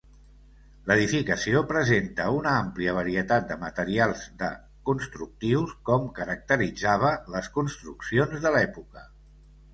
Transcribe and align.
L'edificació 0.91 1.59
presenta 1.71 2.25
una 2.37 2.53
àmplia 2.61 2.95
varietat 2.99 3.45
de 3.51 3.57
materials 3.65 4.25
de 4.41 4.49
constructius 4.91 5.77
com 5.91 6.09
caracteritzava 6.21 7.15
les 7.37 7.53
construccions 7.61 8.45
de 8.49 8.57
l'època. 8.59 9.07